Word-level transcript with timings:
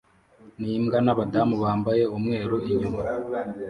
nimbwa 0.59 0.97
nabadamu 1.05 1.55
bambaye 1.63 2.03
umweru 2.17 2.55
inyuma 2.71 2.99